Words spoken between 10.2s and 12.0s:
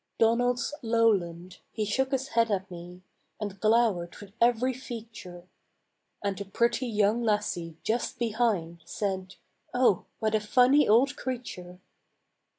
a funny old creature!"